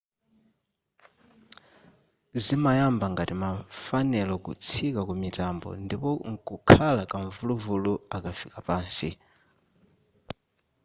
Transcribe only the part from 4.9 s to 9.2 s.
kumitambo ndipo nkukhala kamvuluvulu akafika pansi